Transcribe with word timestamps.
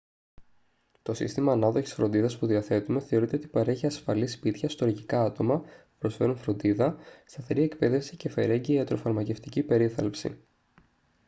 το 1.01 1.13
σύστημα 1.13 1.51
ανάδοχης 1.51 1.93
φροντίδας 1.93 2.37
που 2.37 2.45
διαθέτουμε 2.45 2.99
θεωρείται 2.99 3.35
ότι 3.35 3.47
παρέχει 3.47 3.85
ασφαλή 3.85 4.27
σπίτια 4.27 4.69
στοργικά 4.69 5.23
άτομα 5.23 5.59
που 5.59 5.69
προσφέρουν 5.99 6.37
φροντίδα 6.37 6.95
σταθερή 7.25 7.61
εκπαίδευση 7.63 8.15
και 8.17 8.29
φερέγγυα 8.29 8.75
ιατροφαρμακευτική 8.77 9.63
περίθαλψη 9.63 10.37